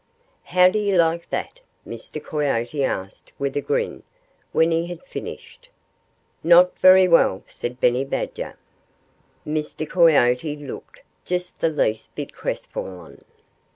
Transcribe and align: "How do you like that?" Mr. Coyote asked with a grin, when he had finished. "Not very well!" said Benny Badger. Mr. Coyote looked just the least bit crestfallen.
"How 0.45 0.67
do 0.67 0.79
you 0.79 0.95
like 0.97 1.29
that?" 1.29 1.59
Mr. 1.87 2.19
Coyote 2.25 2.83
asked 2.83 3.33
with 3.37 3.55
a 3.55 3.61
grin, 3.61 4.01
when 4.51 4.71
he 4.71 4.87
had 4.87 5.03
finished. 5.03 5.69
"Not 6.43 6.75
very 6.79 7.07
well!" 7.07 7.43
said 7.45 7.79
Benny 7.79 8.03
Badger. 8.03 8.57
Mr. 9.45 9.87
Coyote 9.87 10.55
looked 10.55 11.01
just 11.23 11.59
the 11.59 11.69
least 11.69 12.15
bit 12.15 12.33
crestfallen. 12.33 13.23